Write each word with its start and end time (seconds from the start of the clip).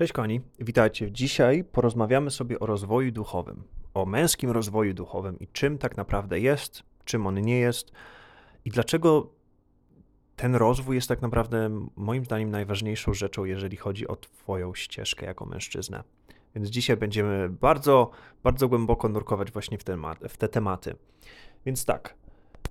Cześć 0.00 0.12
kochani, 0.12 0.40
witajcie. 0.58 1.12
Dzisiaj 1.12 1.64
porozmawiamy 1.64 2.30
sobie 2.30 2.60
o 2.60 2.66
rozwoju 2.66 3.12
duchowym, 3.12 3.62
o 3.94 4.06
męskim 4.06 4.50
rozwoju 4.50 4.94
duchowym 4.94 5.38
i 5.38 5.48
czym 5.48 5.78
tak 5.78 5.96
naprawdę 5.96 6.40
jest, 6.40 6.82
czym 7.04 7.26
on 7.26 7.40
nie 7.40 7.58
jest 7.58 7.92
i 8.64 8.70
dlaczego 8.70 9.30
ten 10.36 10.54
rozwój 10.54 10.96
jest 10.96 11.08
tak 11.08 11.22
naprawdę 11.22 11.70
moim 11.96 12.24
zdaniem 12.24 12.50
najważniejszą 12.50 13.14
rzeczą, 13.14 13.44
jeżeli 13.44 13.76
chodzi 13.76 14.08
o 14.08 14.16
Twoją 14.16 14.74
ścieżkę 14.74 15.26
jako 15.26 15.46
mężczyznę. 15.46 16.04
Więc 16.54 16.68
dzisiaj 16.68 16.96
będziemy 16.96 17.48
bardzo, 17.48 18.10
bardzo 18.42 18.68
głęboko 18.68 19.08
nurkować 19.08 19.50
właśnie 19.50 19.78
w, 19.78 19.84
w 20.28 20.36
te 20.36 20.48
tematy. 20.48 20.96
Więc 21.66 21.84
tak, 21.84 22.14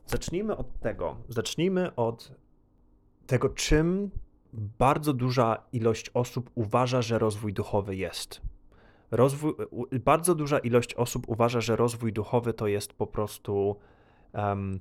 zacznijmy 0.05 0.57
od 0.57 0.79
tego. 0.79 1.17
Zacznijmy 1.27 1.95
od 1.95 2.31
tego, 3.27 3.49
czym 3.49 4.11
bardzo 4.53 5.13
duża 5.13 5.57
ilość 5.73 6.09
osób 6.13 6.49
uważa, 6.55 7.01
że 7.01 7.19
rozwój 7.19 7.53
duchowy 7.53 7.95
jest. 7.95 8.41
Rozwój, 9.11 9.53
bardzo 10.05 10.35
duża 10.35 10.59
ilość 10.59 10.93
osób 10.93 11.29
uważa, 11.29 11.61
że 11.61 11.75
rozwój 11.75 12.13
duchowy 12.13 12.53
to 12.53 12.67
jest 12.67 12.93
po 12.93 13.07
prostu 13.07 13.75
um, 14.33 14.79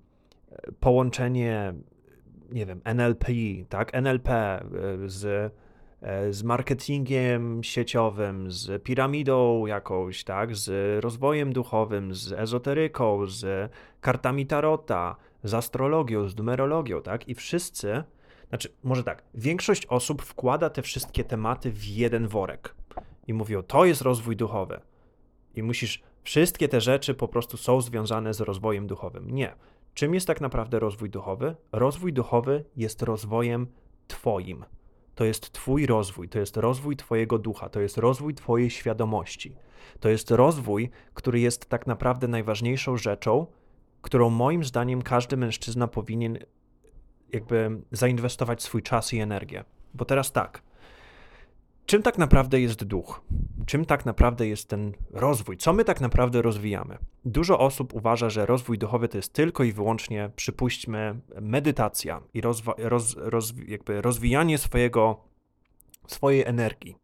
połączenie, 0.80 1.75
nie 2.52 2.66
wiem, 2.66 2.80
NLP, 2.84 3.27
tak? 3.69 3.95
NLP 3.95 4.30
e, 4.30 4.62
z, 5.06 5.52
e, 6.03 6.33
z 6.33 6.42
marketingiem 6.42 7.64
sieciowym, 7.64 8.53
z 8.53 8.83
piramidą 8.83 9.66
jakąś, 9.66 10.25
tak? 10.25 10.56
Z 10.56 11.05
rozwojem 11.05 11.53
duchowym, 11.53 12.14
z 12.14 12.33
ezoteryką, 12.33 13.27
z 13.27 13.73
kartami 14.00 14.47
tarota, 14.47 15.16
z 15.42 15.55
astrologią, 15.55 16.28
z 16.28 16.37
numerologią, 16.37 17.03
tak? 17.03 17.28
I 17.28 17.34
wszyscy 17.34 18.05
znaczy, 18.48 18.69
może 18.84 19.05
tak, 19.05 19.23
większość 19.34 19.87
osób 19.87 20.23
wkłada 20.23 20.70
te 20.70 20.83
wszystkie 20.83 21.25
tematy 21.25 21.70
w 21.70 21.84
jeden 21.84 22.29
worek 22.29 22.75
i 23.27 23.34
mówią, 23.34 23.62
to 23.62 23.84
jest 23.84 24.02
rozwój 24.02 24.37
duchowy. 24.37 24.80
I 25.55 25.62
musisz, 25.62 26.03
wszystkie 26.22 26.69
te 26.69 26.81
rzeczy 26.81 27.14
po 27.14 27.28
prostu 27.28 27.56
są 27.56 27.81
związane 27.81 28.34
z 28.34 28.41
rozwojem 28.41 28.87
duchowym. 28.87 29.31
Nie. 29.31 29.55
Czym 29.95 30.14
jest 30.14 30.27
tak 30.27 30.41
naprawdę 30.41 30.78
rozwój 30.78 31.11
duchowy? 31.11 31.56
Rozwój 31.72 32.12
duchowy 32.12 32.64
jest 32.77 33.03
rozwojem 33.03 33.67
Twoim. 34.06 34.65
To 35.15 35.25
jest 35.25 35.53
Twój 35.53 35.87
rozwój, 35.87 36.28
to 36.28 36.39
jest 36.39 36.56
rozwój 36.56 36.97
Twojego 36.97 37.39
ducha, 37.39 37.69
to 37.69 37.81
jest 37.81 37.98
rozwój 37.98 38.34
Twojej 38.34 38.70
świadomości. 38.70 39.56
To 40.00 40.09
jest 40.09 40.31
rozwój, 40.31 40.91
który 41.15 41.41
jest 41.41 41.69
tak 41.69 41.87
naprawdę 41.87 42.28
najważniejszą 42.28 42.97
rzeczą, 42.97 43.47
którą 44.03 44.31
moim 44.31 44.65
zdaniem 44.65 45.03
każdy 45.03 45.37
mężczyzna 45.37 45.89
powinien 45.89 46.39
jakby 47.33 47.71
zainwestować 47.93 48.62
swój 48.62 48.83
czas 48.83 49.12
i 49.12 49.19
energię. 49.19 49.65
Bo 49.95 50.05
teraz 50.05 50.33
tak, 50.33 50.62
czym 51.87 52.03
tak 52.03 52.19
naprawdę 52.19 52.61
jest 52.61 52.84
duch? 52.84 53.21
Czym 53.67 53.84
tak 53.84 54.07
naprawdę 54.07 54.47
jest 54.47 54.69
ten 54.69 54.93
rozwój? 55.11 55.56
Co 55.56 55.73
my 55.73 55.84
tak 55.84 56.01
naprawdę 56.01 56.43
rozwijamy? 56.43 56.99
Dużo 57.25 57.59
osób 57.59 57.95
uważa, 57.95 58.31
że 58.31 58.47
rozwój 58.47 58.79
duchowy 58.79 59.09
to 59.09 59.19
jest 59.19 59.33
tylko 59.33 59.65
i 59.65 59.73
wyłącznie, 59.73 60.31
przypuśćmy, 60.37 61.21
medytacja 61.41 62.21
i 62.34 62.43
rozwa- 62.43 62.75
roz, 62.79 63.17
roz, 63.19 63.55
jakby 63.69 64.03
rozwijanie 64.03 64.59
swojego, 64.59 65.25
swojej 66.06 66.45
energii, 66.45 66.97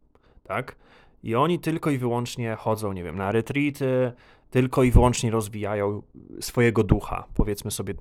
tak? 0.43 0.75
I 1.23 1.35
oni 1.35 1.59
tylko 1.59 1.89
i 1.89 1.97
wyłącznie 1.97 2.55
chodzą, 2.55 2.93
nie 2.93 3.03
wiem, 3.03 3.17
na 3.17 3.31
retreaty, 3.31 4.11
tylko 4.49 4.83
i 4.83 4.91
wyłącznie 4.91 5.31
rozwijają 5.31 6.01
swojego 6.39 6.83
ducha, 6.83 7.27
powiedzmy 7.33 7.71
sobie 7.71 7.93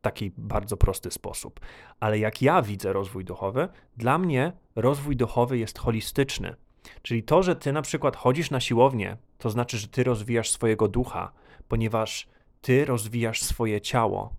taki 0.00 0.32
bardzo 0.36 0.76
prosty 0.76 1.10
sposób. 1.10 1.60
Ale 2.00 2.18
jak 2.18 2.42
ja 2.42 2.62
widzę 2.62 2.92
rozwój 2.92 3.24
duchowy, 3.24 3.68
dla 3.96 4.18
mnie 4.18 4.52
rozwój 4.76 5.16
duchowy 5.16 5.58
jest 5.58 5.78
holistyczny. 5.78 6.54
Czyli 7.02 7.22
to, 7.22 7.42
że 7.42 7.56
ty 7.56 7.72
na 7.72 7.82
przykład 7.82 8.16
chodzisz 8.16 8.50
na 8.50 8.60
siłownię, 8.60 9.16
to 9.38 9.50
znaczy, 9.50 9.78
że 9.78 9.88
ty 9.88 10.04
rozwijasz 10.04 10.50
swojego 10.50 10.88
ducha, 10.88 11.32
ponieważ 11.68 12.28
ty 12.60 12.84
rozwijasz 12.84 13.42
swoje 13.42 13.80
ciało, 13.80 14.34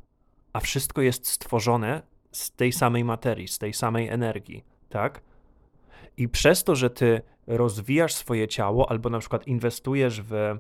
a 0.54 0.60
wszystko 0.60 1.02
jest 1.02 1.28
stworzone 1.28 2.02
z 2.32 2.52
tej 2.52 2.72
samej 2.72 3.04
materii, 3.04 3.48
z 3.48 3.58
tej 3.58 3.74
samej 3.74 4.08
energii, 4.08 4.66
tak? 4.90 5.22
I 6.18 6.30
przez 6.30 6.64
to, 6.64 6.76
że 6.76 6.90
ty 6.90 7.22
rozwijasz 7.48 8.14
swoje 8.14 8.48
ciało, 8.48 8.90
albo 8.90 9.10
na 9.10 9.20
przykład 9.20 9.48
inwestujesz 9.48 10.22
w 10.22 10.58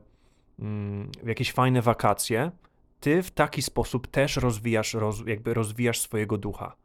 w 1.24 1.28
jakieś 1.28 1.52
fajne 1.52 1.82
wakacje, 1.82 2.52
ty 3.00 3.24
w 3.24 3.32
taki 3.32 3.62
sposób 3.62 4.08
też 4.08 4.36
rozwijasz, 4.36 4.94
roz, 4.94 5.24
jakby 5.26 5.54
rozwijasz 5.54 6.00
swojego 6.00 6.38
ducha. 6.38 6.76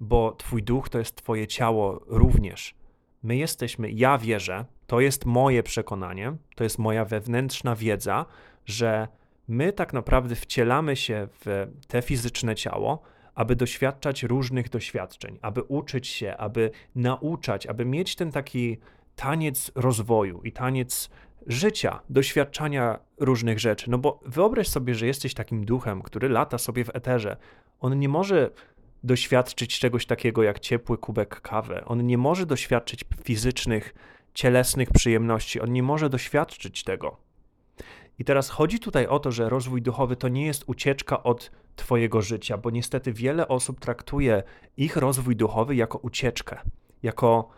Bo 0.00 0.32
twój 0.32 0.62
duch 0.62 0.88
to 0.88 0.98
jest 0.98 1.16
twoje 1.16 1.46
ciało 1.46 2.00
również. 2.06 2.74
My 3.22 3.36
jesteśmy, 3.36 3.90
ja 3.90 4.18
wierzę, 4.18 4.64
to 4.86 5.00
jest 5.00 5.26
moje 5.26 5.62
przekonanie, 5.62 6.36
to 6.54 6.64
jest 6.64 6.78
moja 6.78 7.04
wewnętrzna 7.04 7.76
wiedza, 7.76 8.26
że 8.66 9.08
my 9.48 9.72
tak 9.72 9.92
naprawdę 9.92 10.34
wcielamy 10.34 10.96
się 10.96 11.28
w 11.44 11.66
te 11.88 12.02
fizyczne 12.02 12.54
ciało, 12.54 13.02
aby 13.34 13.56
doświadczać 13.56 14.22
różnych 14.22 14.68
doświadczeń, 14.68 15.38
aby 15.42 15.62
uczyć 15.62 16.08
się, 16.08 16.36
aby 16.36 16.70
nauczać, 16.94 17.66
aby 17.66 17.84
mieć 17.84 18.16
ten 18.16 18.32
taki 18.32 18.78
taniec 19.16 19.72
rozwoju 19.74 20.42
i 20.42 20.52
taniec 20.52 21.10
życia, 21.46 22.00
doświadczania 22.10 22.98
różnych 23.18 23.58
rzeczy. 23.58 23.90
No 23.90 23.98
bo 23.98 24.20
wyobraź 24.26 24.68
sobie, 24.68 24.94
że 24.94 25.06
jesteś 25.06 25.34
takim 25.34 25.64
duchem, 25.64 26.02
który 26.02 26.28
lata 26.28 26.58
sobie 26.58 26.84
w 26.84 26.96
eterze. 26.96 27.36
On 27.80 27.98
nie 27.98 28.08
może 28.08 28.50
doświadczyć 29.04 29.78
czegoś 29.78 30.06
takiego 30.06 30.42
jak 30.42 30.58
ciepły 30.58 30.98
kubek 30.98 31.40
kawy. 31.40 31.84
On 31.84 32.06
nie 32.06 32.18
może 32.18 32.46
doświadczyć 32.46 33.04
fizycznych, 33.24 33.94
cielesnych 34.34 34.90
przyjemności. 34.90 35.60
On 35.60 35.72
nie 35.72 35.82
może 35.82 36.10
doświadczyć 36.10 36.84
tego. 36.84 37.16
I 38.18 38.24
teraz 38.24 38.48
chodzi 38.48 38.80
tutaj 38.80 39.06
o 39.06 39.18
to, 39.18 39.32
że 39.32 39.48
rozwój 39.48 39.82
duchowy 39.82 40.16
to 40.16 40.28
nie 40.28 40.46
jest 40.46 40.64
ucieczka 40.66 41.22
od 41.22 41.50
Twojego 41.76 42.22
życia, 42.22 42.58
bo 42.58 42.70
niestety 42.70 43.12
wiele 43.12 43.48
osób 43.48 43.80
traktuje 43.80 44.42
ich 44.76 44.96
rozwój 44.96 45.36
duchowy 45.36 45.74
jako 45.74 45.98
ucieczkę, 45.98 46.58
jako 47.02 47.48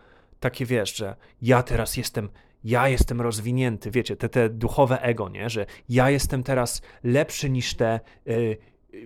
takie 0.41 0.67
wiesz, 0.67 0.97
że 0.97 1.17
ja 1.43 1.63
teraz 1.63 1.97
jestem 1.97 2.29
ja 2.65 2.89
jestem 2.89 3.21
rozwinięty, 3.21 3.91
wiecie, 3.91 4.17
te, 4.17 4.29
te 4.29 4.49
duchowe 4.49 5.03
ego, 5.03 5.29
nie? 5.29 5.51
że 5.51 5.67
ja 5.89 6.11
jestem 6.11 6.43
teraz 6.43 6.83
lepszy 7.05 7.51
niż 7.51 7.75
te 7.75 8.01
y, 8.29 8.57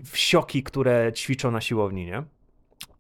wsioki, 0.05 0.63
które 0.63 1.13
ćwiczą 1.13 1.51
na 1.51 1.61
siłowni, 1.61 2.07
nie? 2.07 2.23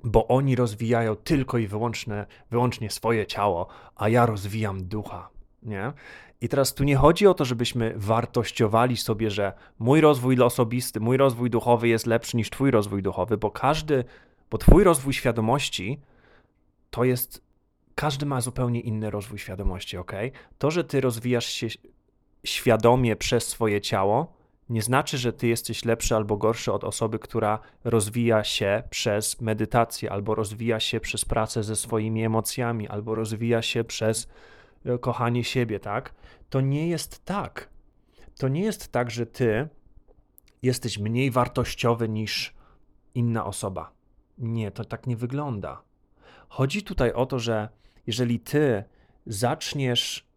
Bo 0.04 0.28
oni 0.28 0.56
rozwijają 0.56 1.16
tylko 1.16 1.58
i 1.58 1.66
wyłącznie, 1.66 2.26
wyłącznie 2.50 2.90
swoje 2.90 3.26
ciało, 3.26 3.66
a 3.96 4.08
ja 4.08 4.26
rozwijam 4.26 4.84
ducha, 4.84 5.28
nie? 5.62 5.92
I 6.40 6.48
teraz 6.48 6.74
tu 6.74 6.84
nie 6.84 6.96
chodzi 6.96 7.26
o 7.26 7.34
to, 7.34 7.44
żebyśmy 7.44 7.94
wartościowali 7.96 8.96
sobie, 8.96 9.30
że 9.30 9.52
mój 9.78 10.00
rozwój 10.00 10.40
osobisty, 10.40 11.00
mój 11.00 11.16
rozwój 11.16 11.50
duchowy 11.50 11.88
jest 11.88 12.06
lepszy 12.06 12.36
niż 12.36 12.50
twój 12.50 12.70
rozwój 12.70 13.02
duchowy, 13.02 13.36
bo 13.36 13.50
każdy, 13.50 14.04
bo 14.50 14.58
twój 14.58 14.84
rozwój 14.84 15.12
świadomości 15.12 16.00
to 16.90 17.04
jest 17.04 17.42
każdy 17.94 18.26
ma 18.26 18.40
zupełnie 18.40 18.80
inny 18.80 19.10
rozwój 19.10 19.38
świadomości, 19.38 19.96
ok? 19.96 20.12
To, 20.58 20.70
że 20.70 20.84
ty 20.84 21.00
rozwijasz 21.00 21.46
się 21.46 21.66
świadomie 22.44 23.16
przez 23.16 23.48
swoje 23.48 23.80
ciało, 23.80 24.34
nie 24.68 24.82
znaczy, 24.82 25.18
że 25.18 25.32
ty 25.32 25.46
jesteś 25.46 25.84
lepszy 25.84 26.14
albo 26.14 26.36
gorszy 26.36 26.72
od 26.72 26.84
osoby, 26.84 27.18
która 27.18 27.58
rozwija 27.84 28.44
się 28.44 28.82
przez 28.90 29.40
medytację, 29.40 30.12
albo 30.12 30.34
rozwija 30.34 30.80
się 30.80 31.00
przez 31.00 31.24
pracę 31.24 31.62
ze 31.62 31.76
swoimi 31.76 32.24
emocjami, 32.24 32.88
albo 32.88 33.14
rozwija 33.14 33.62
się 33.62 33.84
przez 33.84 34.28
e, 34.84 34.98
kochanie 34.98 35.44
siebie, 35.44 35.80
tak? 35.80 36.14
To 36.50 36.60
nie 36.60 36.88
jest 36.88 37.24
tak. 37.24 37.68
To 38.38 38.48
nie 38.48 38.60
jest 38.60 38.92
tak, 38.92 39.10
że 39.10 39.26
ty 39.26 39.68
jesteś 40.62 40.98
mniej 40.98 41.30
wartościowy 41.30 42.08
niż 42.08 42.54
inna 43.14 43.46
osoba. 43.46 43.92
Nie, 44.38 44.70
to 44.70 44.84
tak 44.84 45.06
nie 45.06 45.16
wygląda. 45.16 45.82
Chodzi 46.54 46.82
tutaj 46.82 47.12
o 47.12 47.26
to, 47.26 47.38
że 47.38 47.68
jeżeli 48.06 48.40
ty 48.40 48.84
zaczniesz 49.26 50.28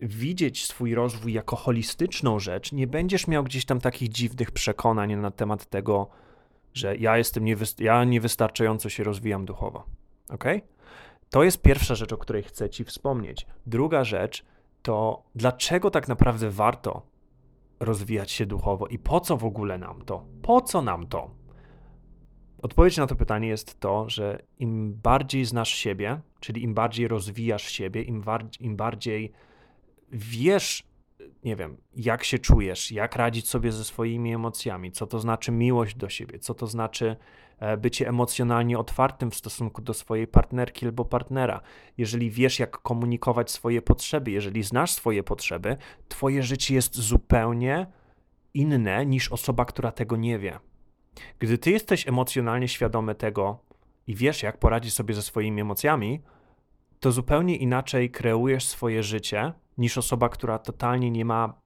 widzieć 0.00 0.66
swój 0.66 0.94
rozwój 0.94 1.32
jako 1.32 1.56
holistyczną 1.56 2.38
rzecz, 2.38 2.72
nie 2.72 2.86
będziesz 2.86 3.26
miał 3.26 3.44
gdzieś 3.44 3.64
tam 3.64 3.80
takich 3.80 4.08
dziwnych 4.08 4.50
przekonań 4.50 5.16
na 5.16 5.30
temat 5.30 5.66
tego, 5.66 6.08
że 6.74 6.96
ja 6.96 7.18
jestem 7.18 7.44
niewy- 7.44 7.82
ja 7.84 8.04
niewystarczająco 8.04 8.88
się 8.88 9.04
rozwijam 9.04 9.44
duchowo. 9.44 9.84
Ok? 10.28 10.44
To 11.30 11.44
jest 11.44 11.62
pierwsza 11.62 11.94
rzecz, 11.94 12.12
o 12.12 12.18
której 12.18 12.42
chcę 12.42 12.70
Ci 12.70 12.84
wspomnieć. 12.84 13.46
Druga 13.66 14.04
rzecz 14.04 14.44
to, 14.82 15.22
dlaczego 15.34 15.90
tak 15.90 16.08
naprawdę 16.08 16.50
warto 16.50 17.02
rozwijać 17.80 18.30
się 18.30 18.46
duchowo 18.46 18.86
i 18.86 18.98
po 18.98 19.20
co 19.20 19.36
w 19.36 19.44
ogóle 19.44 19.78
nam 19.78 20.04
to? 20.04 20.24
Po 20.42 20.60
co 20.60 20.82
nam 20.82 21.06
to? 21.06 21.45
Odpowiedź 22.62 22.96
na 22.96 23.06
to 23.06 23.16
pytanie 23.16 23.48
jest 23.48 23.80
to, 23.80 24.08
że 24.08 24.42
im 24.58 24.94
bardziej 24.94 25.44
znasz 25.44 25.74
siebie, 25.74 26.20
czyli 26.40 26.62
im 26.62 26.74
bardziej 26.74 27.08
rozwijasz 27.08 27.70
siebie, 27.70 28.02
im, 28.02 28.24
im 28.60 28.76
bardziej 28.76 29.32
wiesz, 30.12 30.84
nie 31.44 31.56
wiem, 31.56 31.76
jak 31.96 32.24
się 32.24 32.38
czujesz, 32.38 32.92
jak 32.92 33.16
radzić 33.16 33.48
sobie 33.48 33.72
ze 33.72 33.84
swoimi 33.84 34.34
emocjami, 34.34 34.92
co 34.92 35.06
to 35.06 35.20
znaczy 35.20 35.52
miłość 35.52 35.96
do 35.96 36.08
siebie, 36.08 36.38
co 36.38 36.54
to 36.54 36.66
znaczy 36.66 37.16
e, 37.58 37.76
bycie 37.76 38.08
emocjonalnie 38.08 38.78
otwartym 38.78 39.30
w 39.30 39.34
stosunku 39.34 39.82
do 39.82 39.94
swojej 39.94 40.26
partnerki 40.26 40.86
albo 40.86 41.04
partnera, 41.04 41.60
jeżeli 41.98 42.30
wiesz, 42.30 42.58
jak 42.58 42.78
komunikować 42.78 43.50
swoje 43.50 43.82
potrzeby, 43.82 44.30
jeżeli 44.30 44.62
znasz 44.62 44.92
swoje 44.92 45.22
potrzeby, 45.22 45.76
twoje 46.08 46.42
życie 46.42 46.74
jest 46.74 46.94
zupełnie 46.94 47.86
inne 48.54 49.06
niż 49.06 49.32
osoba, 49.32 49.64
która 49.64 49.92
tego 49.92 50.16
nie 50.16 50.38
wie. 50.38 50.58
Gdy 51.38 51.58
ty 51.58 51.70
jesteś 51.70 52.08
emocjonalnie 52.08 52.68
świadomy 52.68 53.14
tego 53.14 53.58
i 54.06 54.14
wiesz, 54.14 54.42
jak 54.42 54.58
poradzić 54.58 54.94
sobie 54.94 55.14
ze 55.14 55.22
swoimi 55.22 55.60
emocjami, 55.60 56.22
to 57.00 57.12
zupełnie 57.12 57.56
inaczej 57.56 58.10
kreujesz 58.10 58.66
swoje 58.66 59.02
życie 59.02 59.52
niż 59.78 59.98
osoba, 59.98 60.28
która 60.28 60.58
totalnie 60.58 61.10
nie 61.10 61.24
ma, 61.24 61.60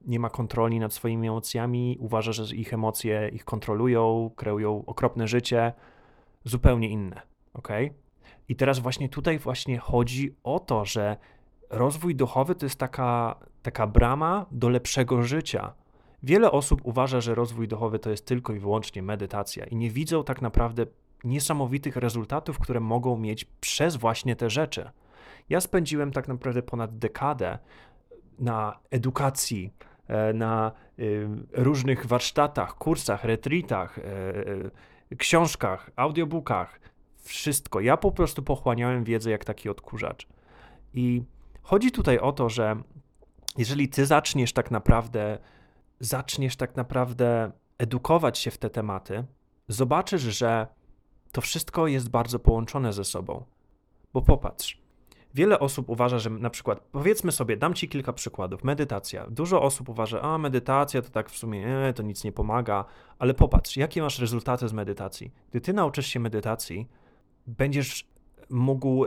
nie 0.00 0.20
ma 0.20 0.30
kontroli 0.30 0.78
nad 0.78 0.92
swoimi 0.92 1.28
emocjami, 1.28 1.96
uważa, 2.00 2.32
że 2.32 2.56
ich 2.56 2.74
emocje 2.74 3.30
ich 3.32 3.44
kontrolują, 3.44 4.30
kreują 4.36 4.84
okropne 4.86 5.28
życie, 5.28 5.72
zupełnie 6.44 6.88
inne. 6.88 7.22
Ok? 7.54 7.68
I 8.48 8.56
teraz 8.56 8.78
właśnie 8.78 9.08
tutaj 9.08 9.38
właśnie 9.38 9.78
chodzi 9.78 10.36
o 10.44 10.60
to, 10.60 10.84
że 10.84 11.16
rozwój 11.70 12.14
duchowy 12.14 12.54
to 12.54 12.66
jest 12.66 12.78
taka, 12.78 13.36
taka 13.62 13.86
brama 13.86 14.46
do 14.50 14.68
lepszego 14.68 15.22
życia. 15.22 15.74
Wiele 16.22 16.50
osób 16.52 16.80
uważa, 16.84 17.20
że 17.20 17.34
rozwój 17.34 17.68
duchowy 17.68 17.98
to 17.98 18.10
jest 18.10 18.26
tylko 18.26 18.52
i 18.52 18.58
wyłącznie 18.58 19.02
medytacja 19.02 19.64
i 19.64 19.76
nie 19.76 19.90
widzą 19.90 20.24
tak 20.24 20.42
naprawdę 20.42 20.86
niesamowitych 21.24 21.96
rezultatów, 21.96 22.58
które 22.58 22.80
mogą 22.80 23.18
mieć 23.18 23.44
przez 23.44 23.96
właśnie 23.96 24.36
te 24.36 24.50
rzeczy. 24.50 24.90
Ja 25.48 25.60
spędziłem 25.60 26.12
tak 26.12 26.28
naprawdę 26.28 26.62
ponad 26.62 26.98
dekadę 26.98 27.58
na 28.38 28.78
edukacji, 28.90 29.72
e, 30.08 30.32
na 30.32 30.72
y, 30.98 31.28
różnych 31.52 32.06
warsztatach, 32.06 32.74
kursach, 32.74 33.24
retreatach, 33.24 33.98
e, 33.98 34.02
e, 35.10 35.16
książkach, 35.16 35.90
audiobookach, 35.96 36.80
wszystko. 37.22 37.80
Ja 37.80 37.96
po 37.96 38.12
prostu 38.12 38.42
pochłaniałem 38.42 39.04
wiedzę 39.04 39.30
jak 39.30 39.44
taki 39.44 39.68
odkurzacz. 39.68 40.26
I 40.94 41.22
chodzi 41.62 41.92
tutaj 41.92 42.18
o 42.18 42.32
to, 42.32 42.48
że 42.48 42.76
jeżeli 43.58 43.88
ty 43.88 44.06
zaczniesz 44.06 44.52
tak 44.52 44.70
naprawdę, 44.70 45.38
zaczniesz 46.02 46.56
tak 46.56 46.76
naprawdę 46.76 47.52
edukować 47.78 48.38
się 48.38 48.50
w 48.50 48.58
te 48.58 48.70
tematy, 48.70 49.24
zobaczysz, 49.68 50.22
że 50.22 50.66
to 51.32 51.40
wszystko 51.40 51.86
jest 51.86 52.08
bardzo 52.08 52.38
połączone 52.38 52.92
ze 52.92 53.04
sobą. 53.04 53.44
Bo 54.12 54.22
popatrz, 54.22 54.82
wiele 55.34 55.58
osób 55.58 55.88
uważa, 55.88 56.18
że 56.18 56.30
na 56.30 56.50
przykład, 56.50 56.80
powiedzmy 56.92 57.32
sobie, 57.32 57.56
dam 57.56 57.74
ci 57.74 57.88
kilka 57.88 58.12
przykładów, 58.12 58.64
medytacja. 58.64 59.26
Dużo 59.30 59.62
osób 59.62 59.88
uważa, 59.88 60.20
a 60.22 60.38
medytacja 60.38 61.02
to 61.02 61.10
tak 61.10 61.30
w 61.30 61.36
sumie, 61.36 61.60
nie, 61.60 61.92
to 61.92 62.02
nic 62.02 62.24
nie 62.24 62.32
pomaga, 62.32 62.84
ale 63.18 63.34
popatrz, 63.34 63.76
jakie 63.76 64.02
masz 64.02 64.18
rezultaty 64.18 64.68
z 64.68 64.72
medytacji. 64.72 65.32
Gdy 65.50 65.60
ty 65.60 65.72
nauczysz 65.72 66.06
się 66.06 66.20
medytacji, 66.20 66.88
będziesz 67.46 68.08
mógł 68.50 69.06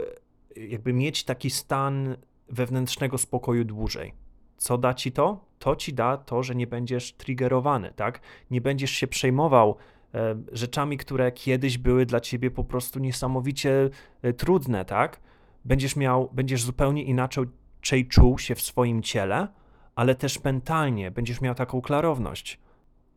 jakby 0.56 0.94
mieć 0.94 1.24
taki 1.24 1.50
stan 1.50 2.18
wewnętrznego 2.50 3.18
spokoju 3.18 3.66
dłużej. 3.66 4.14
Co 4.58 4.78
da 4.78 4.94
ci 4.94 5.12
to? 5.12 5.46
To 5.60 5.76
ci 5.76 5.94
da 5.94 6.18
to, 6.18 6.44
że 6.44 6.56
nie 6.56 6.68
będziesz 6.68 7.14
triggerowany, 7.14 7.94
tak? 7.96 8.20
Nie 8.52 8.62
będziesz 8.62 8.92
się 8.92 9.08
przejmował 9.08 9.78
E, 10.16 10.36
rzeczami, 10.52 10.98
które 10.98 11.32
kiedyś 11.32 11.78
były 11.78 12.06
dla 12.06 12.20
ciebie 12.20 12.52
po 12.52 12.64
prostu 12.64 13.00
niesamowicie 13.00 13.90
e, 14.22 14.34
trudne, 14.34 14.86
tak? 14.86 15.20
Będziesz 15.66 15.96
miał, 15.96 16.30
będziesz 16.34 16.64
zupełnie 16.64 17.04
inaczej 17.04 18.08
czuł 18.10 18.40
się 18.40 18.56
w 18.56 18.62
swoim 18.62 19.02
ciele, 19.02 19.48
ale 19.96 20.16
też 20.16 20.44
mentalnie 20.44 21.12
będziesz 21.12 21.42
miał 21.42 21.56
taką 21.56 21.82
klarowność. 21.82 22.60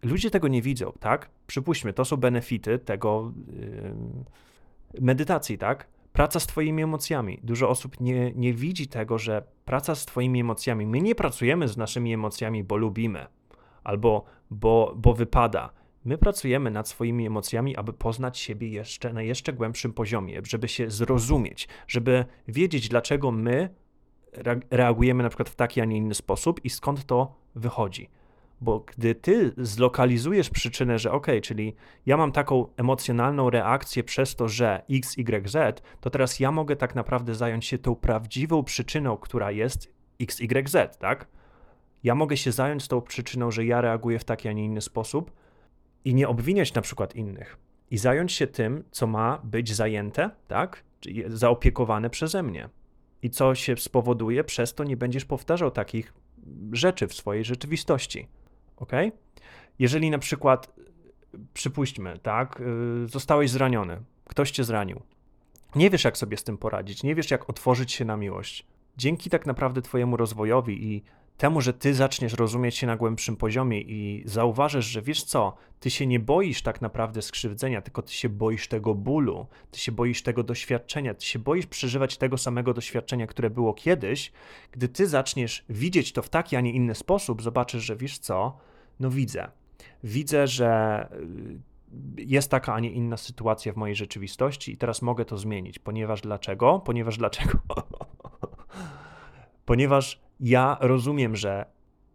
Ludzie 0.02 0.30
tego 0.30 0.48
nie 0.48 0.62
widzą, 0.62 0.92
tak? 1.00 1.30
Przypuśćmy, 1.46 1.92
to 1.92 2.04
są 2.04 2.16
benefity 2.16 2.78
tego 2.78 3.32
yy, 4.94 5.00
medytacji, 5.00 5.58
tak? 5.58 5.88
Praca 6.18 6.40
z 6.40 6.46
Twoimi 6.46 6.82
emocjami. 6.82 7.40
Dużo 7.42 7.68
osób 7.68 8.00
nie, 8.00 8.32
nie 8.32 8.54
widzi 8.54 8.88
tego, 8.88 9.18
że 9.18 9.42
praca 9.64 9.94
z 9.94 10.06
Twoimi 10.06 10.40
emocjami. 10.40 10.86
My 10.86 11.00
nie 11.00 11.14
pracujemy 11.14 11.68
z 11.68 11.76
naszymi 11.76 12.14
emocjami, 12.14 12.64
bo 12.64 12.76
lubimy 12.76 13.26
albo 13.84 14.24
bo, 14.50 14.94
bo 14.96 15.14
wypada. 15.14 15.70
My 16.04 16.18
pracujemy 16.18 16.70
nad 16.70 16.88
swoimi 16.88 17.26
emocjami, 17.26 17.76
aby 17.76 17.92
poznać 17.92 18.38
siebie 18.38 18.68
jeszcze 18.68 19.12
na 19.12 19.22
jeszcze 19.22 19.52
głębszym 19.52 19.92
poziomie, 19.92 20.40
żeby 20.44 20.68
się 20.68 20.90
zrozumieć, 20.90 21.68
żeby 21.88 22.24
wiedzieć, 22.48 22.88
dlaczego 22.88 23.30
my 23.30 23.74
reagujemy 24.70 25.22
na 25.22 25.28
przykład 25.28 25.48
w 25.48 25.54
taki, 25.54 25.80
a 25.80 25.84
nie 25.84 25.96
inny 25.96 26.14
sposób 26.14 26.64
i 26.64 26.70
skąd 26.70 27.06
to 27.06 27.34
wychodzi. 27.54 28.08
Bo 28.60 28.80
gdy 28.80 29.14
ty 29.14 29.52
zlokalizujesz 29.56 30.50
przyczynę, 30.50 30.98
że 30.98 31.12
ok, 31.12 31.26
czyli 31.42 31.74
ja 32.06 32.16
mam 32.16 32.32
taką 32.32 32.66
emocjonalną 32.76 33.50
reakcję 33.50 34.04
przez 34.04 34.36
to, 34.36 34.48
że 34.48 34.82
X, 34.90 35.18
Y, 35.18 35.48
Z, 35.48 35.82
to 36.00 36.10
teraz 36.10 36.40
ja 36.40 36.52
mogę 36.52 36.76
tak 36.76 36.94
naprawdę 36.94 37.34
zająć 37.34 37.66
się 37.66 37.78
tą 37.78 37.94
prawdziwą 37.94 38.64
przyczyną, 38.64 39.16
która 39.16 39.50
jest 39.50 39.92
X, 40.20 40.40
Y, 40.40 40.68
Z, 40.68 40.98
tak? 40.98 41.28
Ja 42.04 42.14
mogę 42.14 42.36
się 42.36 42.52
zająć 42.52 42.88
tą 42.88 43.00
przyczyną, 43.00 43.50
że 43.50 43.64
ja 43.64 43.80
reaguję 43.80 44.18
w 44.18 44.24
taki, 44.24 44.48
a 44.48 44.52
nie 44.52 44.64
inny 44.64 44.80
sposób, 44.80 45.32
i 46.04 46.14
nie 46.14 46.28
obwiniać 46.28 46.74
na 46.74 46.82
przykład 46.82 47.16
innych 47.16 47.58
i 47.90 47.98
zająć 47.98 48.32
się 48.32 48.46
tym, 48.46 48.84
co 48.90 49.06
ma 49.06 49.40
być 49.44 49.74
zajęte, 49.74 50.30
tak? 50.48 50.84
Czyli 51.00 51.24
zaopiekowane 51.26 52.10
przeze 52.10 52.42
mnie. 52.42 52.68
I 53.22 53.30
co 53.30 53.54
się 53.54 53.76
spowoduje, 53.76 54.44
przez 54.44 54.74
to 54.74 54.84
nie 54.84 54.96
będziesz 54.96 55.24
powtarzał 55.24 55.70
takich 55.70 56.14
rzeczy 56.72 57.08
w 57.08 57.14
swojej 57.14 57.44
rzeczywistości. 57.44 58.28
Ok? 58.80 58.92
Jeżeli 59.78 60.10
na 60.10 60.18
przykład, 60.18 60.74
przypuśćmy, 61.54 62.18
tak, 62.22 62.60
y, 63.04 63.08
zostałeś 63.08 63.50
zraniony, 63.50 64.00
ktoś 64.24 64.50
cię 64.50 64.64
zranił, 64.64 65.02
nie 65.76 65.90
wiesz, 65.90 66.04
jak 66.04 66.18
sobie 66.18 66.36
z 66.36 66.44
tym 66.44 66.58
poradzić, 66.58 67.02
nie 67.02 67.14
wiesz, 67.14 67.30
jak 67.30 67.50
otworzyć 67.50 67.92
się 67.92 68.04
na 68.04 68.16
miłość. 68.16 68.66
Dzięki 68.96 69.30
tak 69.30 69.46
naprawdę 69.46 69.82
Twojemu 69.82 70.16
rozwojowi 70.16 70.84
i 70.92 71.02
temu, 71.38 71.60
że 71.60 71.72
ty 71.72 71.94
zaczniesz 71.94 72.32
rozumieć 72.32 72.76
się 72.76 72.86
na 72.86 72.96
głębszym 72.96 73.36
poziomie 73.36 73.80
i 73.80 74.22
zauważysz, 74.26 74.86
że 74.86 75.02
wiesz 75.02 75.24
co, 75.24 75.56
ty 75.80 75.90
się 75.90 76.06
nie 76.06 76.20
boisz 76.20 76.62
tak 76.62 76.80
naprawdę 76.80 77.22
skrzywdzenia, 77.22 77.82
tylko 77.82 78.02
ty 78.02 78.12
się 78.12 78.28
boisz 78.28 78.68
tego 78.68 78.94
bólu, 78.94 79.46
ty 79.70 79.80
się 79.80 79.92
boisz 79.92 80.22
tego 80.22 80.42
doświadczenia, 80.42 81.14
ty 81.14 81.26
się 81.26 81.38
boisz 81.38 81.66
przeżywać 81.66 82.16
tego 82.16 82.38
samego 82.38 82.74
doświadczenia, 82.74 83.26
które 83.26 83.50
było 83.50 83.74
kiedyś. 83.74 84.32
Gdy 84.72 84.88
ty 84.88 85.06
zaczniesz 85.06 85.64
widzieć 85.68 86.12
to 86.12 86.22
w 86.22 86.28
taki, 86.28 86.56
a 86.56 86.60
nie 86.60 86.72
inny 86.72 86.94
sposób, 86.94 87.42
zobaczysz, 87.42 87.82
że 87.82 87.96
wiesz 87.96 88.18
co, 88.18 88.58
no 89.00 89.10
widzę. 89.10 89.50
Widzę, 90.04 90.46
że 90.46 91.08
y, 91.12 92.22
jest 92.22 92.50
taka, 92.50 92.74
a 92.74 92.80
nie 92.80 92.90
inna 92.90 93.16
sytuacja 93.16 93.72
w 93.72 93.76
mojej 93.76 93.96
rzeczywistości 93.96 94.72
i 94.72 94.76
teraz 94.76 95.02
mogę 95.02 95.24
to 95.24 95.38
zmienić, 95.38 95.78
ponieważ 95.78 96.20
dlaczego? 96.20 96.78
Ponieważ 96.78 97.18
dlaczego? 97.18 97.58
ponieważ 99.64 100.20
ja 100.40 100.76
rozumiem, 100.80 101.36
że 101.36 101.66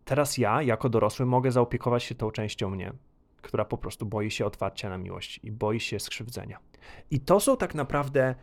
teraz 0.06 0.38
ja, 0.38 0.62
jako 0.62 0.90
dorosły, 0.90 1.26
mogę 1.26 1.52
zaopiekować 1.52 2.04
się 2.04 2.16
tą 2.16 2.32
częścią 2.32 2.70
mnie, 2.70 2.94
która 3.42 3.66
po 3.66 3.78
prostu 3.78 4.06
boi 4.06 4.32
się 4.32 4.46
otwarcia 4.46 4.90
na 4.90 4.98
miłość 4.98 5.40
i 5.44 5.52
boi 5.52 5.80
się 5.80 6.00
skrzywdzenia. 6.00 6.60
I 7.12 7.20
to 7.20 7.40
są 7.40 7.58
tak 7.58 7.76
naprawdę 7.76 8.36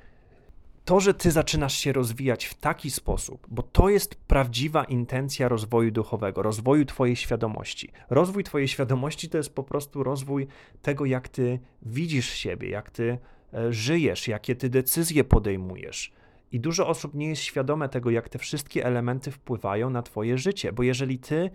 to, 0.85 1.01
że 1.01 1.15
ty 1.15 1.31
zaczynasz 1.31 1.79
się 1.79 1.93
rozwijać 1.93 2.45
w 2.45 2.55
taki 2.55 2.91
sposób, 2.91 3.47
bo 3.51 3.63
to 3.63 3.89
jest 3.89 4.15
prawdziwa 4.15 4.85
intencja 4.85 5.49
rozwoju 5.49 5.91
duchowego, 5.91 6.43
rozwoju 6.43 6.85
twojej 6.85 7.17
świadomości. 7.17 7.93
Rozwój 8.11 8.45
twojej 8.45 8.69
świadomości 8.69 9.29
to 9.29 9.39
jest 9.39 9.55
po 9.55 9.63
prostu 9.63 10.03
rozwój 10.03 10.47
tego, 10.83 11.05
jak 11.05 11.29
ty 11.29 11.59
widzisz 11.83 12.31
siebie, 12.31 12.69
jak 12.69 12.91
ty 12.91 13.19
e, 13.55 13.73
żyjesz, 13.73 14.29
jakie 14.29 14.57
ty 14.57 14.69
decyzje 14.69 15.25
podejmujesz, 15.25 16.13
i 16.53 16.61
dużo 16.61 16.89
osób 16.89 17.15
nie 17.15 17.29
jest 17.29 17.43
świadome 17.43 17.89
tego, 17.89 18.11
jak 18.11 18.29
te 18.29 18.39
wszystkie 18.39 18.85
elementy 18.85 19.31
wpływają 19.31 19.91
na 19.91 20.03
Twoje 20.03 20.39
życie, 20.39 20.73
bo 20.73 20.83
jeżeli 20.83 21.19
Ty 21.19 21.51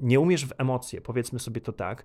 nie 0.00 0.20
umiesz 0.20 0.46
w 0.46 0.52
emocje, 0.58 1.00
powiedzmy 1.00 1.38
sobie 1.38 1.60
to 1.60 1.72
tak, 1.72 2.04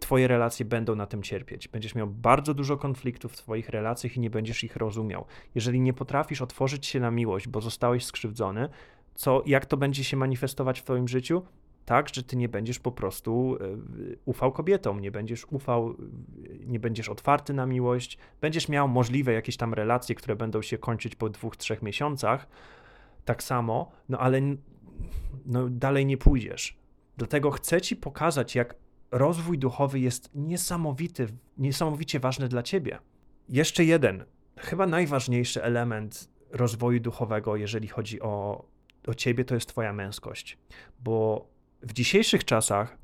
Twoje 0.00 0.28
relacje 0.28 0.64
będą 0.64 0.94
na 0.94 1.06
tym 1.06 1.22
cierpieć. 1.22 1.68
Będziesz 1.68 1.94
miał 1.94 2.06
bardzo 2.06 2.54
dużo 2.54 2.76
konfliktów 2.76 3.32
w 3.32 3.36
Twoich 3.36 3.68
relacjach 3.68 4.16
i 4.16 4.20
nie 4.20 4.30
będziesz 4.30 4.64
ich 4.64 4.76
rozumiał. 4.76 5.24
Jeżeli 5.54 5.80
nie 5.80 5.92
potrafisz 5.92 6.42
otworzyć 6.42 6.86
się 6.86 7.00
na 7.00 7.10
miłość, 7.10 7.48
bo 7.48 7.60
zostałeś 7.60 8.04
skrzywdzony, 8.04 8.68
co, 9.14 9.42
jak 9.46 9.66
to 9.66 9.76
będzie 9.76 10.04
się 10.04 10.16
manifestować 10.16 10.80
w 10.80 10.84
Twoim 10.84 11.08
życiu? 11.08 11.42
tak, 11.84 12.14
że 12.14 12.22
ty 12.22 12.36
nie 12.36 12.48
będziesz 12.48 12.78
po 12.78 12.92
prostu 12.92 13.56
e, 13.60 13.66
ufał 14.24 14.52
kobietom, 14.52 15.00
nie 15.00 15.10
będziesz 15.10 15.46
ufał, 15.50 15.94
nie 16.66 16.80
będziesz 16.80 17.08
otwarty 17.08 17.54
na 17.54 17.66
miłość, 17.66 18.18
będziesz 18.40 18.68
miał 18.68 18.88
możliwe 18.88 19.32
jakieś 19.32 19.56
tam 19.56 19.74
relacje, 19.74 20.14
które 20.14 20.36
będą 20.36 20.62
się 20.62 20.78
kończyć 20.78 21.16
po 21.16 21.28
dwóch, 21.28 21.56
trzech 21.56 21.82
miesiącach, 21.82 22.48
tak 23.24 23.42
samo, 23.42 23.92
no 24.08 24.18
ale 24.18 24.40
no, 25.46 25.68
dalej 25.68 26.06
nie 26.06 26.16
pójdziesz. 26.16 26.78
Dlatego 27.16 27.50
chcę 27.50 27.80
ci 27.80 27.96
pokazać, 27.96 28.54
jak 28.54 28.74
rozwój 29.14 29.58
duchowy 29.58 30.00
jest 30.00 30.30
niesamowity, 30.34 31.26
niesamowicie 31.58 32.20
ważny 32.20 32.48
dla 32.48 32.62
ciebie. 32.62 32.98
Jeszcze 33.48 33.84
jeden, 33.84 34.24
chyba 34.56 34.86
najważniejszy 34.86 35.62
element 35.62 36.28
rozwoju 36.50 37.00
duchowego, 37.00 37.56
jeżeli 37.56 37.88
chodzi 37.88 38.20
o, 38.20 38.64
o 39.06 39.14
ciebie, 39.14 39.44
to 39.44 39.54
jest 39.54 39.68
twoja 39.68 39.92
męskość. 39.92 40.58
Bo 41.00 41.46
w 41.82 41.92
dzisiejszych 41.92 42.44
czasach 42.44 42.98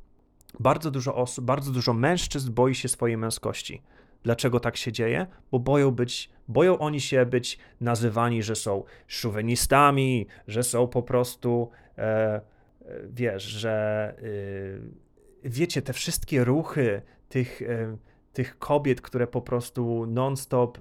bardzo 0.60 0.90
dużo 0.90 1.14
osób, 1.14 1.44
bardzo 1.44 1.72
dużo 1.72 1.92
mężczyzn 1.92 2.52
boi 2.52 2.74
się 2.74 2.88
swojej 2.88 3.16
męskości. 3.16 3.82
Dlaczego 4.22 4.60
tak 4.60 4.76
się 4.76 4.92
dzieje? 4.92 5.26
Bo 5.50 5.58
boją 5.58 5.90
być, 5.90 6.30
boją 6.48 6.78
oni 6.78 7.00
się 7.00 7.26
być 7.26 7.58
nazywani, 7.80 8.42
że 8.42 8.56
są 8.56 8.84
szuwenistami, 9.06 10.26
że 10.46 10.62
są 10.62 10.88
po 10.88 11.02
prostu, 11.02 11.70
e, 11.98 12.02
e 12.02 12.40
wiesz, 13.10 13.42
że 13.42 14.14
e, 14.18 15.09
wiecie, 15.44 15.82
te 15.82 15.92
wszystkie 15.92 16.44
ruchy 16.44 17.02
tych, 17.28 17.62
e, 17.62 17.96
tych 18.32 18.58
kobiet, 18.58 19.00
które 19.00 19.26
po 19.26 19.42
prostu 19.42 20.06
non-stop 20.06 20.78
e, 20.78 20.80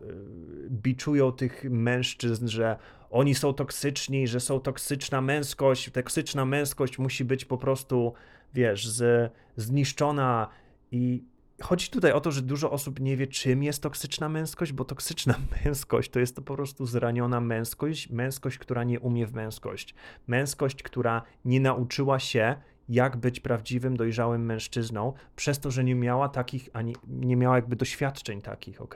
biczują 0.69 1.31
tych 1.31 1.63
mężczyzn, 1.63 2.47
że 2.47 2.77
oni 3.09 3.35
są 3.35 3.53
toksyczni, 3.53 4.27
że 4.27 4.39
są 4.39 4.59
toksyczna 4.59 5.21
męskość, 5.21 5.91
toksyczna 5.91 6.45
męskość 6.45 6.99
musi 6.99 7.25
być 7.25 7.45
po 7.45 7.57
prostu, 7.57 8.13
wiesz, 8.53 8.87
z, 8.87 9.31
zniszczona. 9.55 10.47
I 10.91 11.23
chodzi 11.61 11.89
tutaj 11.89 12.11
o 12.11 12.21
to, 12.21 12.31
że 12.31 12.41
dużo 12.41 12.71
osób 12.71 12.99
nie 12.99 13.17
wie, 13.17 13.27
czym 13.27 13.63
jest 13.63 13.83
toksyczna 13.83 14.29
męskość, 14.29 14.71
bo 14.71 14.85
toksyczna 14.85 15.35
męskość 15.65 16.09
to 16.09 16.19
jest 16.19 16.35
to 16.35 16.41
po 16.41 16.55
prostu 16.55 16.85
zraniona 16.85 17.41
męskość, 17.41 18.09
męskość, 18.09 18.57
która 18.57 18.83
nie 18.83 18.99
umie 18.99 19.27
w 19.27 19.33
męskość, 19.33 19.95
męskość, 20.27 20.83
która 20.83 21.21
nie 21.45 21.59
nauczyła 21.59 22.19
się, 22.19 22.55
jak 22.89 23.17
być 23.17 23.39
prawdziwym, 23.39 23.98
dojrzałym 23.98 24.46
mężczyzną, 24.46 25.13
przez 25.36 25.60
to, 25.60 25.72
że 25.72 25.84
nie 25.84 25.96
miała 25.96 26.29
takich, 26.29 26.69
ani 26.74 26.96
nie 27.08 27.36
miała 27.36 27.55
jakby 27.55 27.75
doświadczeń 27.75 28.41
takich, 28.41 28.81
ok? 28.81 28.96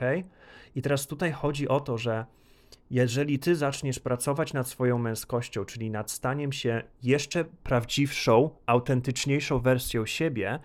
I 0.74 0.82
teraz 0.82 1.06
tutaj 1.06 1.32
chodzi 1.32 1.68
o 1.68 1.80
to, 1.80 1.98
że 1.98 2.26
jeżeli 2.90 3.38
ty 3.38 3.56
zaczniesz 3.56 4.00
pracować 4.00 4.52
nad 4.52 4.68
swoją 4.68 4.98
męskością, 4.98 5.64
czyli 5.64 5.90
nad 5.90 6.10
staniem 6.10 6.52
się 6.52 6.82
jeszcze 7.02 7.44
prawdziwszą, 7.44 8.50
autentyczniejszą 8.66 9.58
wersją 9.58 10.06
siebie, 10.06 10.58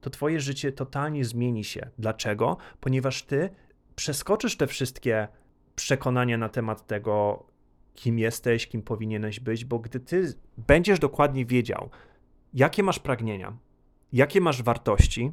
to 0.00 0.10
twoje 0.10 0.40
życie 0.40 0.72
totalnie 0.72 1.24
zmieni 1.24 1.64
się. 1.64 1.90
Dlaczego? 1.98 2.56
Ponieważ 2.80 3.22
ty 3.22 3.50
przeskoczysz 3.96 4.56
te 4.56 4.66
wszystkie 4.66 5.28
przekonania 5.76 6.38
na 6.38 6.48
temat 6.48 6.86
tego, 6.86 7.46
kim 7.94 8.18
jesteś, 8.18 8.66
kim 8.66 8.82
powinieneś 8.82 9.40
być, 9.40 9.64
bo 9.64 9.78
gdy 9.78 10.00
ty 10.00 10.34
będziesz 10.56 10.98
dokładnie 10.98 11.46
wiedział, 11.46 11.90
jakie 12.54 12.82
masz 12.82 12.98
pragnienia, 12.98 13.56
jakie 14.12 14.40
masz 14.40 14.62
wartości, 14.62 15.32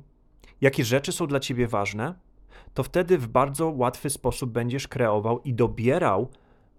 jakie 0.61 0.85
rzeczy 0.85 1.11
są 1.11 1.27
dla 1.27 1.39
ciebie 1.39 1.67
ważne, 1.67 2.15
to 2.73 2.83
wtedy 2.83 3.17
w 3.17 3.27
bardzo 3.27 3.69
łatwy 3.69 4.09
sposób 4.09 4.51
będziesz 4.51 4.87
kreował 4.87 5.41
i 5.41 5.53
dobierał 5.53 6.29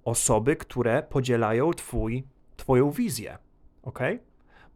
osoby, 0.05 0.57
które 0.57 1.03
podzielają 1.03 1.71
twój, 1.71 2.25
twoją 2.57 2.91
wizję. 2.91 3.39
Ok? 3.83 3.99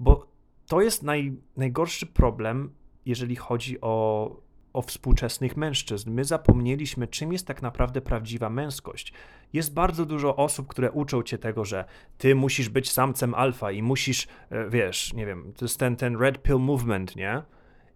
Bo 0.00 0.26
to 0.66 0.80
jest 0.80 1.02
naj, 1.02 1.36
najgorszy 1.56 2.06
problem, 2.06 2.72
jeżeli 3.06 3.36
chodzi 3.36 3.80
o, 3.80 4.30
o 4.72 4.82
współczesnych 4.82 5.56
mężczyzn. 5.56 6.10
My 6.10 6.24
zapomnieliśmy, 6.24 7.06
czym 7.06 7.32
jest 7.32 7.46
tak 7.46 7.62
naprawdę 7.62 8.00
prawdziwa 8.00 8.50
męskość. 8.50 9.12
Jest 9.52 9.74
bardzo 9.74 10.06
dużo 10.06 10.36
osób, 10.36 10.68
które 10.68 10.90
uczą 10.90 11.22
cię 11.22 11.38
tego, 11.38 11.64
że 11.64 11.84
ty 12.18 12.34
musisz 12.34 12.68
być 12.68 12.90
samcem 12.90 13.34
alfa 13.34 13.72
i 13.72 13.82
musisz, 13.82 14.28
e, 14.50 14.70
wiesz, 14.70 15.12
nie 15.12 15.26
wiem, 15.26 15.52
to 15.56 15.64
jest 15.64 15.78
ten, 15.78 15.96
ten 15.96 16.16
red 16.16 16.42
pill 16.42 16.58
movement, 16.58 17.16
nie? 17.16 17.42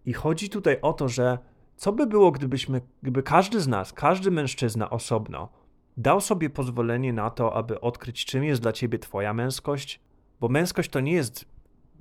I 0.05 0.13
chodzi 0.13 0.49
tutaj 0.49 0.77
o 0.81 0.93
to, 0.93 1.09
że 1.09 1.37
co 1.75 1.91
by 1.91 2.07
było, 2.07 2.31
gdybyśmy, 2.31 2.81
gdyby 3.01 3.23
każdy 3.23 3.59
z 3.59 3.67
nas, 3.67 3.93
każdy 3.93 4.31
mężczyzna 4.31 4.89
osobno 4.89 5.49
dał 5.97 6.21
sobie 6.21 6.49
pozwolenie 6.49 7.13
na 7.13 7.29
to, 7.29 7.53
aby 7.53 7.81
odkryć, 7.81 8.25
czym 8.25 8.43
jest 8.43 8.61
dla 8.61 8.73
ciebie 8.73 8.99
twoja 8.99 9.33
męskość? 9.33 10.01
Bo 10.39 10.47
męskość 10.47 10.89
to 10.89 10.99
nie 10.99 11.11
jest 11.11 11.45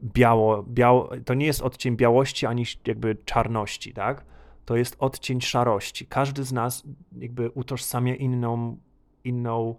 biało, 0.02 0.62
biało 0.62 1.10
to 1.24 1.34
nie 1.34 1.46
jest 1.46 1.62
odcień 1.62 1.96
białości 1.96 2.46
ani 2.46 2.64
jakby 2.86 3.16
czarności, 3.24 3.92
tak? 3.92 4.24
To 4.66 4.76
jest 4.76 4.96
odcień 4.98 5.40
szarości. 5.40 6.06
Każdy 6.06 6.44
z 6.44 6.52
nas 6.52 6.82
jakby 7.18 7.50
utożsamia 7.50 8.14
inną, 8.14 8.78
inną, 9.24 9.74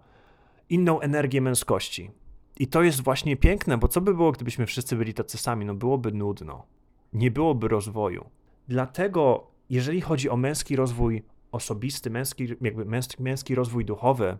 inną 0.68 1.00
energię 1.00 1.40
męskości. 1.40 2.10
I 2.58 2.66
to 2.66 2.82
jest 2.82 3.04
właśnie 3.04 3.36
piękne, 3.36 3.78
bo 3.78 3.88
co 3.88 4.00
by 4.00 4.14
było, 4.14 4.32
gdybyśmy 4.32 4.66
wszyscy 4.66 4.96
byli 4.96 5.14
tacy 5.14 5.38
sami? 5.38 5.64
No 5.64 5.74
byłoby 5.74 6.12
nudno. 6.12 6.66
Nie 7.12 7.30
byłoby 7.30 7.68
rozwoju. 7.68 8.30
Dlatego 8.68 9.50
jeżeli 9.70 10.00
chodzi 10.00 10.30
o 10.30 10.36
męski 10.36 10.76
rozwój 10.76 11.22
osobisty, 11.52 12.10
męski, 12.10 12.48
jakby 12.60 12.84
męski, 12.84 13.22
męski 13.22 13.54
rozwój 13.54 13.84
duchowy, 13.84 14.38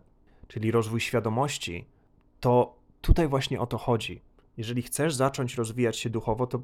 czyli 0.48 0.70
rozwój 0.70 1.00
świadomości, 1.00 1.84
to 2.40 2.78
tutaj 3.00 3.28
właśnie 3.28 3.60
o 3.60 3.66
to 3.66 3.78
chodzi. 3.78 4.22
Jeżeli 4.56 4.82
chcesz 4.82 5.14
zacząć 5.14 5.54
rozwijać 5.54 5.96
się 5.96 6.10
duchowo, 6.10 6.46
to 6.46 6.62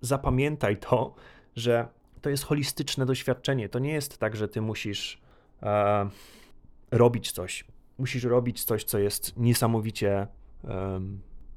zapamiętaj 0.00 0.76
to, 0.76 1.14
że 1.56 1.88
to 2.22 2.30
jest 2.30 2.44
holistyczne 2.44 3.06
doświadczenie. 3.06 3.68
To 3.68 3.78
nie 3.78 3.92
jest 3.92 4.18
tak, 4.18 4.36
że 4.36 4.48
ty 4.48 4.60
musisz 4.60 5.20
e, 5.62 6.08
robić 6.90 7.32
coś. 7.32 7.64
Musisz 7.98 8.24
robić 8.24 8.64
coś, 8.64 8.84
co 8.84 8.98
jest 8.98 9.36
niesamowicie 9.36 10.26
e, 10.64 11.00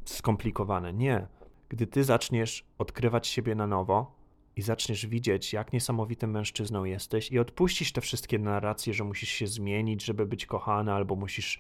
skomplikowane. 0.06 0.94
Nie. 0.94 1.28
Gdy 1.70 1.88
ty 1.88 2.04
zaczniesz 2.04 2.66
odkrywać 2.78 3.28
siebie 3.28 3.56
na 3.56 3.68
nowo, 3.68 4.16
i 4.56 4.62
zaczniesz 4.62 5.06
widzieć, 5.06 5.54
jak 5.54 5.74
niesamowitym 5.74 6.32
mężczyzną 6.32 6.84
jesteś, 6.84 7.32
i 7.32 7.40
odpuścisz 7.40 7.92
te 7.92 8.02
wszystkie 8.02 8.40
narracje, 8.40 8.94
że 8.94 9.04
musisz 9.04 9.30
się 9.30 9.48
zmienić, 9.48 10.06
żeby 10.06 10.26
być 10.26 10.46
kochany, 10.46 10.94
albo 10.94 11.16
musisz, 11.16 11.60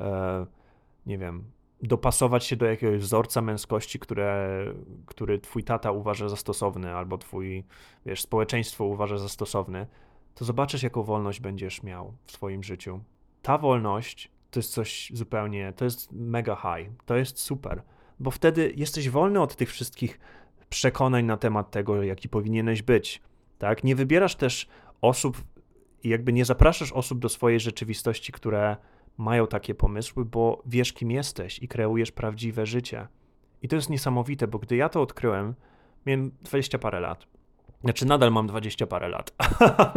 e, 0.00 0.46
nie 1.06 1.18
wiem, 1.18 1.44
dopasować 1.82 2.44
się 2.44 2.56
do 2.56 2.66
jakiegoś 2.66 3.00
wzorca 3.00 3.42
męskości, 3.42 3.98
które, 3.98 4.64
który 5.06 5.38
twój 5.38 5.64
tata 5.64 5.90
uważa 5.90 6.28
za 6.28 6.36
stosowny, 6.36 6.94
albo 6.94 7.18
twój, 7.18 7.64
wiesz, 8.06 8.22
społeczeństwo 8.22 8.84
uważa 8.84 9.18
za 9.18 9.28
stosowny, 9.28 9.86
to 10.34 10.44
zobaczysz, 10.44 10.82
jaką 10.82 11.02
wolność 11.02 11.40
będziesz 11.40 11.82
miał 11.82 12.12
w 12.26 12.32
swoim 12.32 12.62
życiu. 12.62 13.00
Ta 13.42 13.58
wolność 13.58 14.30
to 14.50 14.58
jest 14.58 14.72
coś 14.72 15.10
zupełnie, 15.14 15.72
to 15.76 15.84
jest 15.84 16.12
mega 16.12 16.56
high, 16.56 16.90
to 17.06 17.16
jest 17.16 17.38
super, 17.38 17.82
bo 18.20 18.30
wtedy 18.30 18.72
jesteś 18.76 19.10
wolny 19.10 19.40
od 19.40 19.56
tych 19.56 19.70
wszystkich 19.70 20.20
przekonań 20.68 21.24
na 21.24 21.36
temat 21.36 21.70
tego, 21.70 22.02
jaki 22.02 22.28
powinieneś 22.28 22.82
być. 22.82 23.22
Tak? 23.58 23.84
Nie 23.84 23.96
wybierasz 23.96 24.34
też 24.34 24.68
osób 25.00 25.36
jakby 26.04 26.32
nie 26.32 26.44
zapraszasz 26.44 26.92
osób 26.92 27.18
do 27.18 27.28
swojej 27.28 27.60
rzeczywistości, 27.60 28.32
które 28.32 28.76
mają 29.16 29.46
takie 29.46 29.74
pomysły, 29.74 30.24
bo 30.24 30.62
wiesz, 30.66 30.92
kim 30.92 31.10
jesteś 31.10 31.58
i 31.62 31.68
kreujesz 31.68 32.12
prawdziwe 32.12 32.66
życie. 32.66 33.08
I 33.62 33.68
to 33.68 33.76
jest 33.76 33.90
niesamowite, 33.90 34.48
bo 34.48 34.58
gdy 34.58 34.76
ja 34.76 34.88
to 34.88 35.02
odkryłem, 35.02 35.54
miałem 36.06 36.30
20 36.42 36.78
parę 36.78 37.00
lat. 37.00 37.26
Znaczy, 37.82 38.06
nadal 38.06 38.32
mam 38.32 38.46
20 38.46 38.86
parę 38.86 39.08
lat. 39.08 39.32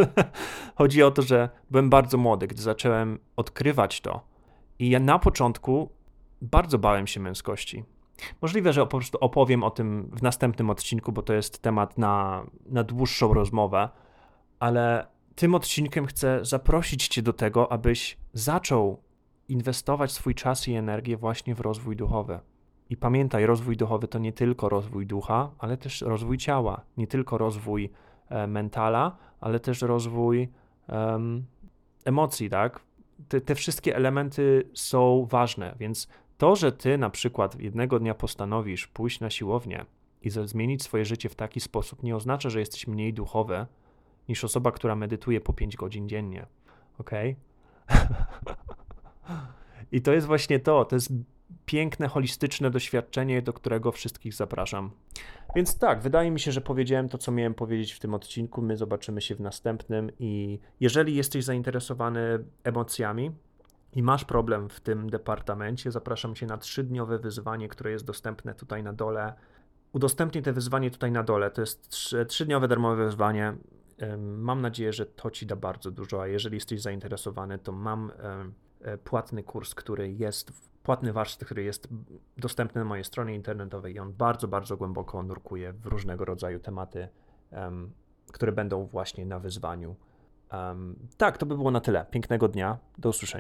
Chodzi 0.76 1.04
o 1.04 1.12
to, 1.12 1.22
że 1.22 1.50
byłem 1.72 1.90
bardzo 1.90 2.18
młody, 2.18 2.48
gdy 2.48 2.62
zacząłem 2.62 3.20
odkrywać 3.36 4.02
to. 4.02 4.22
I 4.80 4.90
ja 4.90 5.00
na 5.00 5.20
początku 5.20 5.90
bardzo 6.42 6.78
bałem 6.78 7.08
się 7.08 7.20
męskości. 7.20 7.84
Możliwe, 8.42 8.74
że 8.74 8.82
po 8.82 8.98
prostu 8.98 9.18
opowiem 9.18 9.64
o 9.64 9.72
tym 9.72 10.10
w 10.14 10.22
następnym 10.22 10.70
odcinku, 10.70 11.12
bo 11.12 11.22
to 11.22 11.34
jest 11.34 11.62
temat 11.62 11.98
na, 11.98 12.44
na 12.66 12.84
dłuższą 12.84 13.34
rozmowę, 13.34 13.90
ale 14.60 15.08
tym 15.36 15.56
odcinkiem 15.56 16.06
chcę 16.06 16.40
zaprosić 16.46 17.08
Cię 17.08 17.22
do 17.22 17.34
tego, 17.34 17.72
abyś 17.72 18.18
zaczął 18.34 19.04
inwestować 19.52 20.12
swój 20.12 20.36
czas 20.36 20.68
i 20.68 20.74
energię 20.74 21.18
właśnie 21.18 21.56
w 21.56 21.60
rozwój 21.60 21.96
duchowy. 21.96 22.40
I 22.90 22.98
pamiętaj, 22.98 23.46
rozwój 23.46 23.78
duchowy 23.78 24.08
to 24.08 24.20
nie 24.20 24.34
tylko 24.34 24.70
rozwój 24.70 25.08
ducha, 25.08 25.52
ale 25.60 25.78
też 25.78 26.02
rozwój 26.02 26.38
ciała, 26.38 26.82
nie 26.98 27.08
tylko 27.08 27.38
rozwój 27.38 27.90
e, 28.30 28.48
mentala, 28.48 29.18
ale 29.42 29.60
też 29.60 29.82
rozwój 29.82 30.50
emocji, 32.06 32.50
tak? 32.50 32.80
Te, 33.28 33.42
te 33.42 33.56
wszystkie 33.56 33.96
elementy 33.96 34.70
są 34.74 35.28
ważne, 35.30 35.76
więc 35.80 36.08
to, 36.38 36.56
że 36.56 36.72
ty 36.72 36.98
na 36.98 37.10
przykład 37.10 37.60
jednego 37.60 38.00
dnia 38.00 38.14
postanowisz 38.14 38.88
pójść 38.88 39.20
na 39.20 39.30
siłownię 39.30 39.86
i 40.22 40.30
zmienić 40.30 40.84
swoje 40.84 41.06
życie 41.06 41.30
w 41.30 41.36
taki 41.36 41.60
sposób, 41.60 42.04
nie 42.04 42.16
oznacza, 42.16 42.50
że 42.50 42.60
jesteś 42.60 42.88
mniej 42.88 43.14
duchowy 43.14 43.66
niż 44.30 44.44
osoba, 44.44 44.72
która 44.72 44.96
medytuje 44.96 45.42
po 45.42 45.54
5 45.54 45.76
godzin 45.76 46.10
dziennie. 46.10 46.46
Ok? 46.98 47.12
I 49.92 50.02
to 50.02 50.14
jest 50.14 50.28
właśnie 50.28 50.60
to. 50.60 50.86
To 50.86 50.96
jest 50.96 51.14
piękne, 51.66 52.08
holistyczne 52.08 52.72
doświadczenie, 52.72 53.42
do 53.42 53.54
którego 53.54 53.92
wszystkich 53.92 54.34
zapraszam. 54.34 54.92
Więc 55.56 55.78
tak, 55.78 56.02
wydaje 56.02 56.32
mi 56.32 56.40
się, 56.40 56.52
że 56.52 56.62
powiedziałem 56.62 57.10
to, 57.10 57.18
co 57.18 57.32
miałem 57.32 57.54
powiedzieć 57.54 57.92
w 57.92 58.00
tym 58.00 58.14
odcinku. 58.14 58.62
My 58.62 58.78
zobaczymy 58.78 59.22
się 59.22 59.36
w 59.36 59.40
następnym. 59.40 60.12
I 60.20 60.60
jeżeli 60.80 61.16
jesteś 61.16 61.44
zainteresowany 61.44 62.44
emocjami, 62.64 63.32
i 63.94 64.04
masz 64.04 64.26
problem 64.26 64.70
w 64.70 64.80
tym 64.80 65.10
departamencie, 65.10 65.92
zapraszam 65.92 66.36
Cię 66.36 66.46
na 66.46 66.58
trzydniowe 66.58 67.20
wyzwanie, 67.20 67.70
które 67.70 67.92
jest 67.92 68.06
dostępne 68.06 68.56
tutaj 68.56 68.84
na 68.84 68.94
dole. 68.94 69.34
Udostępnię 69.94 70.42
te 70.42 70.54
wyzwanie 70.54 70.92
tutaj 70.92 71.12
na 71.12 71.24
dole. 71.24 71.52
To 71.52 71.62
jest 71.62 71.90
trzydniowe 72.28 72.68
darmowe 72.68 73.06
wyzwanie. 73.06 73.54
Mam 74.18 74.62
nadzieję, 74.62 74.94
że 74.94 75.06
to 75.06 75.32
Ci 75.32 75.46
da 75.46 75.56
bardzo 75.56 75.92
dużo, 75.92 76.22
a 76.22 76.28
jeżeli 76.28 76.56
jesteś 76.56 76.82
zainteresowany, 76.82 77.60
to 77.60 77.72
mam 77.72 78.12
płatny 79.04 79.44
kurs, 79.44 79.76
który 79.76 80.12
jest, 80.12 80.52
płatny 80.84 81.14
warsztat, 81.14 81.46
który 81.46 81.64
jest 81.64 81.88
dostępny 82.38 82.82
na 82.82 82.86
mojej 82.86 83.04
stronie 83.04 83.36
internetowej 83.36 83.94
i 83.94 84.00
on 84.00 84.14
bardzo, 84.14 84.48
bardzo 84.48 84.78
głęboko 84.78 85.24
nurkuje 85.24 85.74
w 85.74 85.86
różnego 85.86 86.26
rodzaju 86.26 86.60
tematy, 86.60 87.08
które 88.32 88.52
będą 88.52 88.86
właśnie 88.86 89.26
na 89.26 89.40
wyzwaniu 89.40 89.96
Um, 90.54 90.96
tak, 91.18 91.38
to 91.38 91.46
by 91.46 91.56
było 91.56 91.72
na 91.72 91.82
tyle. 91.82 92.06
Pięknego 92.12 92.48
dnia. 92.48 92.78
Do 92.98 93.10
usłyszenia. 93.10 93.38